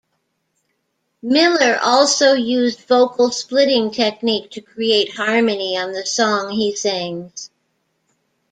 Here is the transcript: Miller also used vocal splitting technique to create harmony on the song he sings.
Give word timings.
Miller 1.21 1.77
also 1.79 2.33
used 2.33 2.87
vocal 2.87 3.29
splitting 3.31 3.91
technique 3.91 4.49
to 4.49 4.59
create 4.59 5.15
harmony 5.15 5.77
on 5.77 5.91
the 5.91 6.07
song 6.07 6.49
he 6.49 6.75
sings. 6.75 7.51